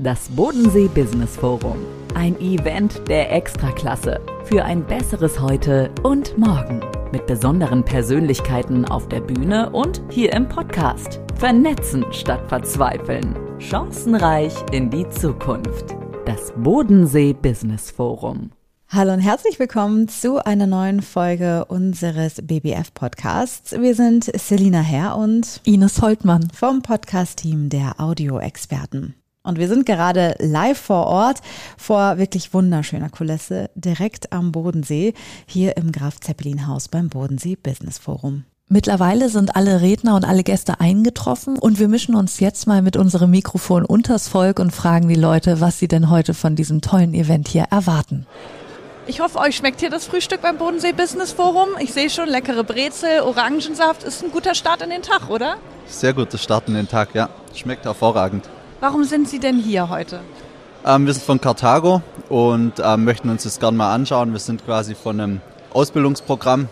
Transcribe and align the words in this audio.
Das 0.00 0.28
Bodensee 0.28 0.86
Business 0.86 1.34
Forum. 1.34 1.76
Ein 2.14 2.38
Event 2.40 3.02
der 3.08 3.32
Extraklasse 3.32 4.20
für 4.44 4.64
ein 4.64 4.86
besseres 4.86 5.40
Heute 5.40 5.90
und 6.04 6.38
Morgen. 6.38 6.80
Mit 7.10 7.26
besonderen 7.26 7.84
Persönlichkeiten 7.84 8.84
auf 8.84 9.08
der 9.08 9.20
Bühne 9.20 9.70
und 9.70 10.00
hier 10.08 10.32
im 10.34 10.48
Podcast. 10.48 11.20
Vernetzen 11.34 12.04
statt 12.12 12.48
verzweifeln. 12.48 13.34
Chancenreich 13.58 14.54
in 14.70 14.88
die 14.88 15.08
Zukunft. 15.08 15.96
Das 16.26 16.52
Bodensee 16.56 17.32
Business 17.32 17.90
Forum. 17.90 18.52
Hallo 18.90 19.12
und 19.12 19.20
herzlich 19.20 19.58
willkommen 19.58 20.06
zu 20.06 20.38
einer 20.46 20.68
neuen 20.68 21.02
Folge 21.02 21.64
unseres 21.64 22.36
BBF 22.40 22.94
Podcasts. 22.94 23.72
Wir 23.72 23.96
sind 23.96 24.30
Selina 24.36 24.80
Herr 24.80 25.16
und 25.16 25.60
Ines 25.64 26.00
Holtmann 26.02 26.48
vom 26.54 26.82
Podcast-Team 26.82 27.68
der 27.68 27.98
Audioexperten. 27.98 29.16
Und 29.48 29.58
wir 29.58 29.66
sind 29.66 29.86
gerade 29.86 30.34
live 30.40 30.78
vor 30.78 31.06
Ort 31.06 31.38
vor 31.78 32.18
wirklich 32.18 32.52
wunderschöner 32.52 33.08
Kulisse 33.08 33.70
direkt 33.74 34.30
am 34.30 34.52
Bodensee 34.52 35.14
hier 35.46 35.78
im 35.78 35.90
Graf 35.90 36.20
Zeppelin 36.20 36.66
Haus 36.66 36.88
beim 36.88 37.08
Bodensee 37.08 37.56
Business 37.56 37.96
Forum. 37.96 38.44
Mittlerweile 38.68 39.30
sind 39.30 39.56
alle 39.56 39.80
Redner 39.80 40.16
und 40.16 40.26
alle 40.26 40.42
Gäste 40.42 40.80
eingetroffen 40.80 41.58
und 41.58 41.78
wir 41.78 41.88
mischen 41.88 42.14
uns 42.14 42.40
jetzt 42.40 42.66
mal 42.66 42.82
mit 42.82 42.98
unserem 42.98 43.30
Mikrofon 43.30 43.86
unters 43.86 44.28
Volk 44.28 44.58
und 44.58 44.70
fragen 44.70 45.08
die 45.08 45.14
Leute, 45.14 45.62
was 45.62 45.78
sie 45.78 45.88
denn 45.88 46.10
heute 46.10 46.34
von 46.34 46.54
diesem 46.54 46.82
tollen 46.82 47.14
Event 47.14 47.48
hier 47.48 47.64
erwarten. 47.70 48.26
Ich 49.06 49.20
hoffe, 49.20 49.38
euch 49.38 49.56
schmeckt 49.56 49.80
hier 49.80 49.88
das 49.88 50.04
Frühstück 50.04 50.42
beim 50.42 50.58
Bodensee 50.58 50.92
Business 50.92 51.32
Forum. 51.32 51.68
Ich 51.80 51.94
sehe 51.94 52.10
schon 52.10 52.28
leckere 52.28 52.64
Brezel, 52.64 53.22
Orangensaft. 53.22 54.02
Ist 54.02 54.22
ein 54.22 54.30
guter 54.30 54.54
Start 54.54 54.82
in 54.82 54.90
den 54.90 55.00
Tag, 55.00 55.30
oder? 55.30 55.56
Sehr 55.86 56.12
guter 56.12 56.36
Start 56.36 56.68
in 56.68 56.74
den 56.74 56.86
Tag, 56.86 57.14
ja. 57.14 57.30
Schmeckt 57.54 57.86
hervorragend. 57.86 58.44
Warum 58.80 59.04
sind 59.04 59.28
Sie 59.28 59.38
denn 59.38 59.58
hier 59.58 59.88
heute? 59.88 60.20
Ähm, 60.84 61.06
wir 61.06 61.12
sind 61.12 61.24
von 61.24 61.40
Karthago 61.40 62.02
und 62.28 62.74
ähm, 62.82 63.04
möchten 63.04 63.28
uns 63.28 63.42
das 63.42 63.58
gerne 63.58 63.76
mal 63.76 63.92
anschauen. 63.94 64.32
Wir 64.32 64.38
sind 64.38 64.64
quasi 64.64 64.94
von 64.94 65.20
einem 65.20 65.40
Ausbildungsprogramm 65.72 66.68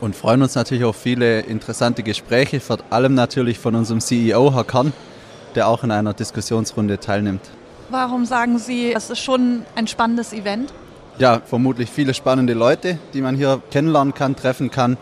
und 0.00 0.14
freuen 0.14 0.42
uns 0.42 0.54
natürlich 0.54 0.84
auf 0.84 0.96
viele 0.96 1.40
interessante 1.40 2.02
Gespräche, 2.02 2.60
vor 2.60 2.78
allem 2.90 3.14
natürlich 3.14 3.58
von 3.58 3.74
unserem 3.74 4.00
CEO, 4.00 4.54
Herr 4.54 4.64
Kern, 4.64 4.92
der 5.54 5.68
auch 5.68 5.82
in 5.84 5.90
einer 5.90 6.14
Diskussionsrunde 6.14 7.00
teilnimmt. 7.00 7.42
Warum 7.90 8.24
sagen 8.24 8.58
Sie, 8.58 8.92
es 8.92 9.10
ist 9.10 9.18
schon 9.18 9.62
ein 9.74 9.86
spannendes 9.86 10.32
Event? 10.32 10.72
ja, 11.18 11.40
vermutlich 11.44 11.90
viele 11.90 12.14
spannende 12.14 12.54
Leute, 12.54 12.98
die 13.12 13.20
man 13.20 13.36
hier 13.36 13.62
kennenlernen 13.70 14.14
kann, 14.14 14.36
treffen 14.36 14.70
kann. 14.70 14.96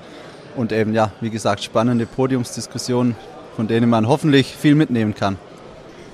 Und 0.57 0.73
eben, 0.73 0.93
ja, 0.93 1.13
wie 1.21 1.31
gesagt, 1.31 1.63
spannende 1.63 2.05
Podiumsdiskussionen, 2.05 3.17
von 3.57 3.69
denen 3.69 3.89
man 3.89 4.07
hoffentlich 4.07 4.55
viel 4.55 4.75
mitnehmen 4.75 5.15
kann. 5.15 5.39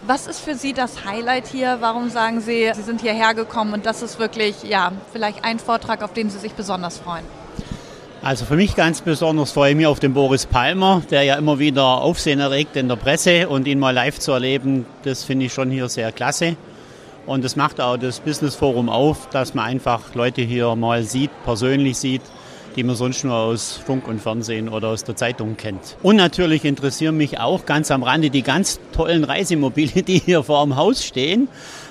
Was 0.09 0.27
ist 0.27 0.41
für 0.41 0.55
Sie 0.55 0.73
das 0.73 1.05
Highlight 1.05 1.49
hier? 1.49 1.77
Warum 1.81 2.09
sagen 2.09 2.41
Sie, 2.41 2.71
Sie 2.73 2.81
sind 2.81 3.03
hierher 3.03 3.35
gekommen 3.35 3.75
und 3.75 3.85
das 3.85 4.01
ist 4.01 4.19
wirklich, 4.19 4.63
ja, 4.63 4.93
vielleicht 5.13 5.45
ein 5.45 5.59
Vortrag, 5.59 6.03
auf 6.03 6.15
den 6.15 6.31
Sie 6.31 6.39
sich 6.39 6.55
besonders 6.55 6.97
freuen? 6.97 7.27
Also 8.23 8.47
für 8.47 8.57
mich 8.57 8.75
ganz 8.75 9.03
besonders 9.03 9.53
freue 9.53 9.73
ich 9.73 9.77
mich 9.77 9.87
auf 9.87 10.01
den 10.01 10.15
Boris 10.15 10.47
Palmer, 10.47 11.03
der 11.11 11.25
ja 11.25 11.35
immer 11.35 11.59
wieder 11.59 11.85
Aufsehen 11.85 12.41
erregt 12.41 12.75
in 12.77 12.89
der 12.89 12.97
Presse 12.97 13.51
und 13.51 13.67
ihn 13.67 13.79
mal 13.79 13.91
live 13.91 14.19
zu 14.19 14.33
erleben, 14.33 14.87
das 15.03 15.25
finde 15.25 15.45
ich 15.45 15.53
schon 15.53 15.71
hier 15.71 15.91
sehr 15.91 16.11
klasse. 16.11 16.57
Und 17.27 17.45
das 17.45 17.57
macht 17.57 17.79
auch 17.79 17.99
das 17.99 18.21
Business 18.21 18.55
Forum 18.55 18.89
auf, 18.89 19.29
dass 19.29 19.53
man 19.53 19.67
einfach 19.67 20.15
Leute 20.15 20.41
hier 20.41 20.75
mal 20.75 21.03
sieht, 21.03 21.33
persönlich 21.45 21.99
sieht, 21.99 22.23
die 22.77 22.83
man 22.83 22.97
sonst 22.97 23.25
nur 23.25 23.35
aus 23.35 23.81
Funk 23.85 24.07
und 24.09 24.21
Fernsehen 24.21 24.69
oder 24.69 24.89
aus 24.89 25.05
der 25.05 25.17
Zeitung 25.17 25.57
kennt. 25.57 25.97
Und 26.03 26.17
natürlich 26.17 26.65
interessieren 26.65 27.17
mich 27.17 27.41
auch 27.41 27.67
ganz 27.67 27.91
am 27.91 28.03
Rande 28.03 28.31
die 28.31 28.43
ganz 28.43 28.81
tollen 28.93 29.25
Reisemobile, 29.25 30.03
die 30.07 30.19
hier 30.19 30.43
vor 30.43 30.65
dem 30.65 30.77
Haus 30.77 31.05
stehen. 31.05 31.49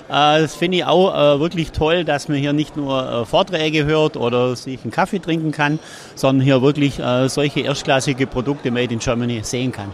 Äh, 0.08 0.40
das 0.40 0.54
finde 0.54 0.78
ich 0.78 0.84
auch 0.84 1.14
äh, 1.14 1.40
wirklich 1.40 1.72
toll, 1.72 2.04
dass 2.04 2.28
man 2.28 2.38
hier 2.38 2.52
nicht 2.52 2.76
nur 2.76 3.22
äh, 3.22 3.24
Vorträge 3.24 3.84
hört 3.84 4.16
oder 4.16 4.56
sich 4.56 4.80
einen 4.82 4.90
Kaffee 4.90 5.18
trinken 5.18 5.52
kann, 5.52 5.78
sondern 6.14 6.44
hier 6.44 6.62
wirklich 6.62 7.00
solche 7.26 7.60
erstklassige 7.60 8.26
Produkte 8.26 8.70
made 8.70 8.92
in 8.92 8.98
Germany 8.98 9.40
sehen 9.42 9.72
kann. 9.72 9.90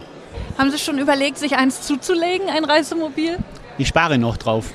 Haben 0.57 0.71
Sie 0.71 0.77
schon 0.77 0.97
überlegt, 0.97 1.37
sich 1.37 1.55
eins 1.55 1.81
zuzulegen, 1.81 2.49
ein 2.49 2.65
Reisemobil? 2.65 3.37
Ich 3.77 3.87
spare 3.87 4.17
noch 4.17 4.37
drauf. 4.37 4.71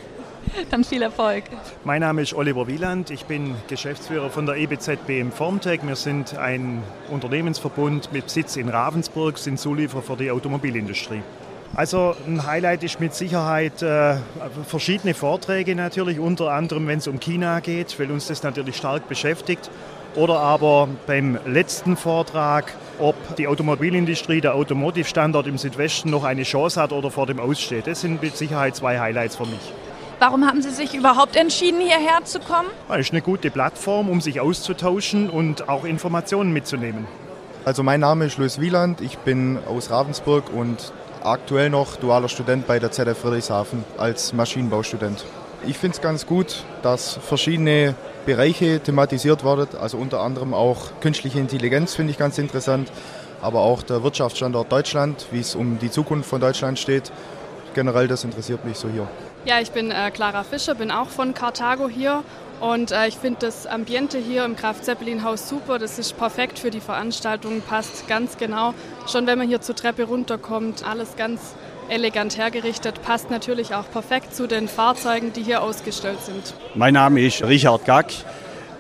Dann 0.70 0.84
viel 0.84 1.02
Erfolg. 1.02 1.44
Mein 1.84 2.00
Name 2.00 2.22
ist 2.22 2.34
Oliver 2.34 2.66
Wieland. 2.66 3.10
Ich 3.10 3.24
bin 3.24 3.54
Geschäftsführer 3.68 4.30
von 4.30 4.46
der 4.46 4.56
EBZ 4.56 5.06
BM 5.06 5.32
Formtech. 5.32 5.80
Wir 5.84 5.96
sind 5.96 6.36
ein 6.36 6.82
Unternehmensverbund 7.10 8.12
mit 8.12 8.30
Sitz 8.30 8.56
in 8.56 8.68
Ravensburg, 8.68 9.38
sind 9.38 9.58
Zulieferer 9.58 10.02
für 10.02 10.16
die 10.16 10.30
Automobilindustrie. 10.30 11.22
Also 11.74 12.16
ein 12.26 12.44
Highlight 12.46 12.82
ist 12.82 12.98
mit 12.98 13.14
Sicherheit 13.14 13.80
äh, 13.80 14.16
verschiedene 14.66 15.14
Vorträge 15.14 15.76
natürlich, 15.76 16.18
unter 16.18 16.50
anderem 16.50 16.88
wenn 16.88 16.98
es 16.98 17.06
um 17.06 17.20
China 17.20 17.60
geht, 17.60 17.98
weil 18.00 18.10
uns 18.10 18.26
das 18.26 18.42
natürlich 18.42 18.76
stark 18.76 19.08
beschäftigt. 19.08 19.70
Oder 20.16 20.40
aber 20.40 20.88
beim 21.06 21.38
letzten 21.46 21.96
Vortrag, 21.96 22.74
ob 22.98 23.14
die 23.36 23.46
Automobilindustrie, 23.46 24.40
der 24.40 24.56
Automotive-Standort 24.56 25.46
im 25.46 25.56
Südwesten 25.56 26.10
noch 26.10 26.24
eine 26.24 26.42
Chance 26.42 26.82
hat 26.82 26.92
oder 26.92 27.12
vor 27.12 27.26
dem 27.26 27.38
aussteht. 27.38 27.86
Das 27.86 28.00
sind 28.00 28.20
mit 28.20 28.36
Sicherheit 28.36 28.74
zwei 28.74 28.98
Highlights 28.98 29.36
für 29.36 29.46
mich. 29.46 29.72
Warum 30.20 30.46
haben 30.46 30.60
Sie 30.60 30.68
sich 30.68 30.94
überhaupt 30.94 31.34
entschieden, 31.34 31.80
hierher 31.80 32.22
zu 32.24 32.40
kommen? 32.40 32.68
Es 32.90 33.06
ist 33.06 33.12
eine 33.12 33.22
gute 33.22 33.50
Plattform, 33.50 34.10
um 34.10 34.20
sich 34.20 34.38
auszutauschen 34.38 35.30
und 35.30 35.70
auch 35.70 35.86
Informationen 35.86 36.52
mitzunehmen. 36.52 37.06
Also 37.64 37.82
mein 37.82 38.00
Name 38.00 38.26
ist 38.26 38.36
Luis 38.36 38.60
Wieland, 38.60 39.00
ich 39.00 39.16
bin 39.16 39.58
aus 39.66 39.90
Ravensburg 39.90 40.52
und 40.52 40.92
aktuell 41.24 41.70
noch 41.70 41.96
dualer 41.96 42.28
Student 42.28 42.66
bei 42.66 42.78
der 42.78 42.90
ZF 42.90 43.16
Friedrichshafen 43.16 43.82
als 43.96 44.34
Maschinenbaustudent. 44.34 45.24
Ich 45.66 45.78
finde 45.78 45.94
es 45.94 46.02
ganz 46.02 46.26
gut, 46.26 46.64
dass 46.82 47.14
verschiedene 47.14 47.94
Bereiche 48.26 48.78
thematisiert 48.78 49.42
werden, 49.42 49.68
also 49.80 49.96
unter 49.96 50.20
anderem 50.20 50.52
auch 50.52 51.00
künstliche 51.00 51.38
Intelligenz 51.38 51.94
finde 51.94 52.10
ich 52.10 52.18
ganz 52.18 52.36
interessant, 52.36 52.92
aber 53.40 53.60
auch 53.60 53.82
der 53.82 54.02
Wirtschaftsstandort 54.02 54.70
Deutschland, 54.70 55.28
wie 55.30 55.40
es 55.40 55.54
um 55.54 55.78
die 55.78 55.90
Zukunft 55.90 56.28
von 56.28 56.42
Deutschland 56.42 56.78
steht. 56.78 57.10
Generell 57.74 58.08
das 58.08 58.24
interessiert 58.24 58.64
mich 58.64 58.76
so 58.76 58.88
hier. 58.88 59.08
Ja, 59.44 59.60
ich 59.60 59.70
bin 59.70 59.90
äh, 59.90 60.10
Clara 60.10 60.44
Fischer, 60.44 60.74
bin 60.74 60.90
auch 60.90 61.08
von 61.08 61.34
Karthago 61.34 61.88
hier 61.88 62.24
und 62.60 62.92
äh, 62.92 63.06
ich 63.08 63.16
finde 63.16 63.38
das 63.40 63.66
Ambiente 63.66 64.18
hier 64.18 64.44
im 64.44 64.56
Graf 64.56 64.82
Zeppelin 64.82 65.24
Haus 65.24 65.48
super. 65.48 65.78
Das 65.78 65.98
ist 65.98 66.18
perfekt 66.18 66.58
für 66.58 66.70
die 66.70 66.80
Veranstaltung, 66.80 67.62
passt 67.62 68.06
ganz 68.06 68.36
genau. 68.36 68.74
Schon 69.10 69.26
wenn 69.26 69.38
man 69.38 69.48
hier 69.48 69.60
zur 69.60 69.76
Treppe 69.76 70.04
runterkommt, 70.04 70.84
alles 70.86 71.16
ganz 71.16 71.40
elegant 71.88 72.36
hergerichtet, 72.36 73.02
passt 73.02 73.30
natürlich 73.30 73.74
auch 73.74 73.90
perfekt 73.90 74.34
zu 74.34 74.46
den 74.46 74.68
Fahrzeugen, 74.68 75.32
die 75.32 75.42
hier 75.42 75.62
ausgestellt 75.62 76.20
sind. 76.22 76.54
Mein 76.74 76.94
Name 76.94 77.20
ist 77.22 77.42
Richard 77.42 77.84
Gack, 77.84 78.12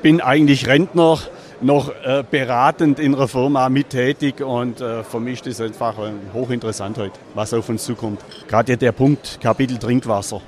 bin 0.02 0.20
eigentlich 0.20 0.66
Rentner, 0.66 1.18
noch 1.62 1.90
äh, 2.04 2.24
beratend 2.28 2.98
in 2.98 3.14
einer 3.14 3.28
Firma 3.28 3.68
mittätig 3.68 4.40
und 4.40 4.80
äh, 4.80 5.04
für 5.04 5.20
mich 5.20 5.44
ist 5.46 5.60
das 5.60 5.66
einfach 5.68 5.96
hochinteressant 6.32 6.98
heute, 6.98 7.18
was 7.34 7.52
auf 7.54 7.68
uns 7.68 7.84
zukommt. 7.84 8.20
Gerade 8.48 8.76
der 8.76 8.92
Punkt 8.92 9.38
Kapitel 9.40 9.78
Trinkwasser, 9.78 10.40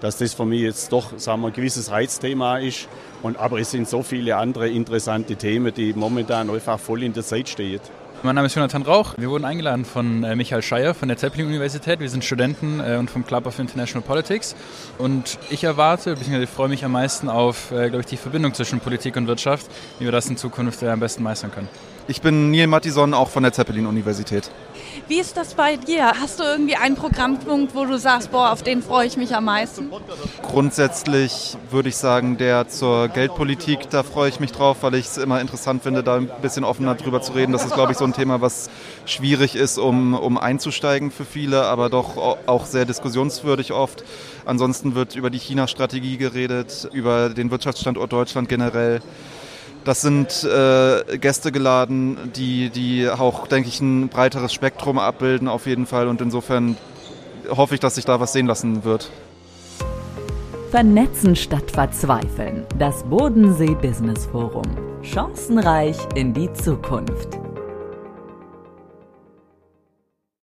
dass 0.00 0.18
das 0.18 0.34
für 0.34 0.44
mich 0.44 0.62
jetzt 0.62 0.92
doch 0.92 1.18
sagen 1.18 1.42
wir, 1.42 1.48
ein 1.48 1.52
gewisses 1.52 1.90
Reizthema 1.90 2.58
ist. 2.58 2.88
Und, 3.22 3.36
aber 3.36 3.58
es 3.58 3.72
sind 3.72 3.88
so 3.88 4.02
viele 4.02 4.36
andere 4.36 4.68
interessante 4.68 5.36
Themen, 5.36 5.74
die 5.74 5.92
momentan 5.92 6.50
einfach 6.50 6.78
voll 6.78 7.02
in 7.02 7.12
der 7.12 7.24
Zeit 7.24 7.48
stehen. 7.48 7.80
Mein 8.24 8.34
Name 8.34 8.46
ist 8.46 8.56
Jonathan 8.56 8.82
Rauch. 8.82 9.14
Wir 9.16 9.30
wurden 9.30 9.44
eingeladen 9.44 9.84
von 9.84 10.24
äh, 10.24 10.34
Michael 10.34 10.60
Scheier 10.60 10.92
von 10.92 11.06
der 11.06 11.16
Zeppelin-Universität. 11.16 12.00
Wir 12.00 12.10
sind 12.10 12.24
Studenten 12.24 12.80
äh, 12.80 12.96
und 12.96 13.08
vom 13.08 13.24
Club 13.24 13.46
of 13.46 13.56
International 13.60 14.04
Politics. 14.04 14.56
Und 14.98 15.38
ich 15.50 15.62
erwarte, 15.62 16.14
beziehungsweise 16.14 16.48
freue 16.48 16.68
mich 16.68 16.84
am 16.84 16.90
meisten 16.90 17.28
auf, 17.28 17.70
äh, 17.70 17.90
glaube 17.90 18.00
ich, 18.00 18.06
die 18.06 18.16
Verbindung 18.16 18.54
zwischen 18.54 18.80
Politik 18.80 19.14
und 19.16 19.28
Wirtschaft, 19.28 19.66
wie 20.00 20.04
wir 20.06 20.12
das 20.12 20.28
in 20.28 20.36
Zukunft 20.36 20.82
am 20.82 20.98
besten 20.98 21.22
meistern 21.22 21.52
können. 21.52 21.68
Ich 22.10 22.22
bin 22.22 22.50
Neil 22.50 22.66
Mattison, 22.66 23.12
auch 23.12 23.28
von 23.28 23.42
der 23.42 23.52
Zeppelin-Universität. 23.52 24.50
Wie 25.08 25.20
ist 25.20 25.36
das 25.36 25.52
bei 25.54 25.76
dir? 25.76 26.12
Hast 26.18 26.40
du 26.40 26.42
irgendwie 26.42 26.74
einen 26.74 26.96
Programmpunkt, 26.96 27.74
wo 27.74 27.84
du 27.84 27.98
sagst, 27.98 28.30
boah, 28.30 28.50
auf 28.50 28.62
den 28.62 28.82
freue 28.82 29.06
ich 29.06 29.18
mich 29.18 29.36
am 29.36 29.44
meisten? 29.44 29.90
Grundsätzlich 30.42 31.58
würde 31.70 31.90
ich 31.90 31.96
sagen, 31.96 32.38
der 32.38 32.66
zur 32.68 33.08
Geldpolitik, 33.08 33.90
da 33.90 34.02
freue 34.02 34.30
ich 34.30 34.40
mich 34.40 34.52
drauf, 34.52 34.78
weil 34.80 34.94
ich 34.94 35.04
es 35.04 35.18
immer 35.18 35.40
interessant 35.40 35.82
finde, 35.82 36.02
da 36.02 36.16
ein 36.16 36.30
bisschen 36.40 36.64
offener 36.64 36.94
drüber 36.94 37.20
zu 37.20 37.32
reden. 37.32 37.52
Das 37.52 37.66
ist, 37.66 37.74
glaube 37.74 37.92
ich, 37.92 37.98
so 37.98 38.04
ein 38.08 38.12
Thema, 38.12 38.40
was 38.40 38.70
schwierig 39.06 39.54
ist, 39.54 39.78
um, 39.78 40.14
um 40.14 40.38
einzusteigen 40.38 41.10
für 41.10 41.24
viele, 41.24 41.64
aber 41.64 41.88
doch 41.90 42.16
auch 42.46 42.66
sehr 42.66 42.84
diskussionswürdig 42.84 43.72
oft. 43.72 44.04
Ansonsten 44.44 44.94
wird 44.94 45.14
über 45.14 45.30
die 45.30 45.38
China-Strategie 45.38 46.16
geredet, 46.16 46.88
über 46.92 47.28
den 47.28 47.50
Wirtschaftsstandort 47.50 48.12
Deutschland 48.12 48.48
generell. 48.48 49.00
Das 49.84 50.00
sind 50.02 50.44
äh, 50.44 51.18
Gäste 51.18 51.52
geladen, 51.52 52.18
die, 52.36 52.70
die 52.70 53.08
auch, 53.08 53.46
denke 53.46 53.68
ich, 53.68 53.80
ein 53.80 54.08
breiteres 54.08 54.52
Spektrum 54.52 54.98
abbilden 54.98 55.48
auf 55.48 55.66
jeden 55.66 55.86
Fall. 55.86 56.08
Und 56.08 56.20
insofern 56.20 56.76
hoffe 57.48 57.74
ich, 57.74 57.80
dass 57.80 57.94
sich 57.94 58.04
da 58.04 58.20
was 58.20 58.32
sehen 58.32 58.46
lassen 58.46 58.84
wird. 58.84 59.10
Vernetzen 60.70 61.34
statt 61.34 61.70
verzweifeln. 61.70 62.66
Das 62.78 63.02
Bodensee 63.04 63.74
Business 63.74 64.26
Forum. 64.26 64.66
Chancenreich 65.02 65.96
in 66.14 66.34
die 66.34 66.52
Zukunft. 66.52 67.47